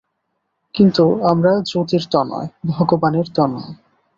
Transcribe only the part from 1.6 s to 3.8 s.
জ্যোতির তনয়, ভগবানের তনয়।